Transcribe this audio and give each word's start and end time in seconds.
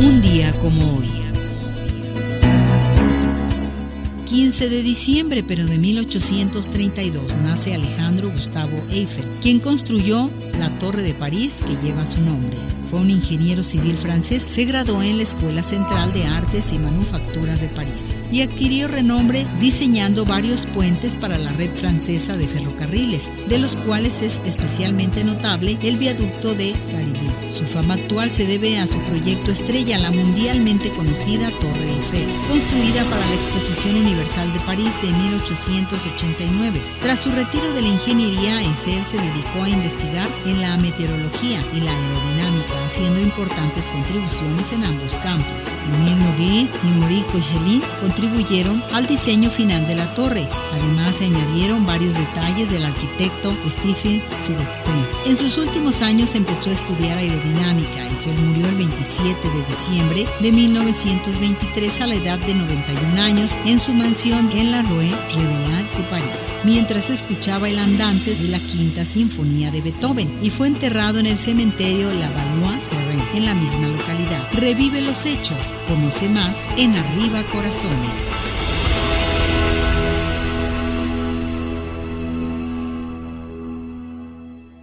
Un 0.00 0.22
día 0.22 0.50
como 0.54 0.96
hoy. 0.96 1.10
15 4.24 4.70
de 4.70 4.82
diciembre, 4.82 5.42
pero 5.42 5.66
de 5.66 5.76
1832, 5.76 7.36
nace 7.42 7.74
Alejandro 7.74 8.30
Gustavo 8.30 8.82
Eiffel, 8.90 9.26
quien 9.42 9.60
construyó 9.60 10.30
la 10.58 10.70
Torre 10.78 11.02
de 11.02 11.12
París 11.12 11.58
que 11.66 11.76
lleva 11.86 12.06
su 12.06 12.18
nombre. 12.22 12.56
Fue 12.88 12.98
un 12.98 13.10
ingeniero 13.10 13.62
civil 13.62 13.98
francés, 13.98 14.46
se 14.48 14.64
graduó 14.64 15.02
en 15.02 15.18
la 15.18 15.24
Escuela 15.24 15.62
Central 15.62 16.14
de 16.14 16.24
Artes 16.24 16.72
y 16.72 16.78
Manufacturas 16.78 17.60
de 17.60 17.68
París 17.68 18.14
y 18.32 18.40
adquirió 18.40 18.88
renombre 18.88 19.46
diseñando 19.60 20.24
varios 20.24 20.64
puentes 20.64 21.18
para 21.18 21.36
la 21.36 21.52
red 21.52 21.70
francesa 21.74 22.38
de 22.38 22.48
ferrocarriles, 22.48 23.30
de 23.50 23.58
los 23.58 23.76
cuales 23.76 24.22
es 24.22 24.40
especialmente 24.46 25.24
notable 25.24 25.78
el 25.82 25.98
viaducto 25.98 26.54
de 26.54 26.74
Garibay. 26.90 27.29
Su 27.50 27.66
fama 27.66 27.94
actual 27.94 28.30
se 28.30 28.46
debe 28.46 28.78
a 28.78 28.86
su 28.86 29.00
proyecto 29.00 29.50
estrella, 29.50 29.98
la 29.98 30.12
mundialmente 30.12 30.90
conocida 30.90 31.50
Torre 31.58 31.90
Eiffel, 31.90 32.28
construida 32.46 33.04
para 33.04 33.26
la 33.26 33.34
Exposición 33.34 33.96
Universal 33.96 34.52
de 34.52 34.60
París 34.60 34.96
de 35.02 35.12
1889. 35.12 36.80
Tras 37.00 37.18
su 37.18 37.32
retiro 37.32 37.72
de 37.72 37.82
la 37.82 37.88
ingeniería, 37.88 38.60
Eiffel 38.60 39.04
se 39.04 39.16
dedicó 39.16 39.64
a 39.64 39.68
investigar 39.68 40.28
en 40.46 40.60
la 40.60 40.76
meteorología 40.76 41.60
y 41.74 41.80
la 41.80 41.90
aerodinámica, 41.90 42.84
haciendo 42.86 43.20
importantes 43.20 43.86
contribuciones 43.86 44.72
en 44.72 44.84
ambos 44.84 45.10
campos. 45.22 45.64
Emile 45.92 46.16
Noguet 46.16 46.70
y 46.84 46.98
Maurice 47.00 47.26
Cochelin 47.26 47.82
contribuyeron 48.00 48.82
al 48.92 49.06
diseño 49.06 49.50
final 49.50 49.86
de 49.88 49.96
la 49.96 50.14
torre. 50.14 50.48
Además, 50.72 51.16
se 51.16 51.24
añadieron 51.24 51.84
varios 51.84 52.16
detalles 52.16 52.70
del 52.70 52.84
arquitecto 52.84 53.56
Stephen 53.68 54.22
Subestein. 54.46 55.06
En 55.26 55.36
sus 55.36 55.58
últimos 55.58 56.00
años 56.00 56.36
empezó 56.36 56.70
a 56.70 56.74
estudiar 56.74 57.18
aerodinámica. 57.18 57.39
Eiffel 57.44 58.38
murió 58.44 58.68
el 58.68 58.76
27 58.76 59.48
de 59.48 59.64
diciembre 59.66 60.26
de 60.40 60.52
1923 60.52 62.00
a 62.00 62.06
la 62.06 62.14
edad 62.14 62.38
de 62.38 62.54
91 62.54 63.22
años 63.22 63.56
en 63.64 63.80
su 63.80 63.94
mansión 63.94 64.50
en 64.52 64.70
la 64.70 64.82
Rue 64.82 65.10
Revelin 65.34 65.88
de 65.96 66.04
París, 66.10 66.56
mientras 66.64 67.10
escuchaba 67.10 67.68
el 67.68 67.78
andante 67.78 68.34
de 68.34 68.48
la 68.48 68.58
Quinta 68.58 69.04
Sinfonía 69.04 69.70
de 69.70 69.80
Beethoven 69.80 70.30
y 70.42 70.50
fue 70.50 70.66
enterrado 70.66 71.18
en 71.18 71.26
el 71.26 71.38
cementerio 71.38 72.12
La 72.12 72.30
Valois 72.30 72.80
en 73.34 73.46
la 73.46 73.54
misma 73.54 73.88
localidad. 73.88 74.48
Revive 74.52 75.00
los 75.00 75.26
hechos, 75.26 75.74
conoce 75.88 76.28
más 76.28 76.68
en 76.76 76.96
Arriba 76.96 77.42
Corazones. 77.52 78.49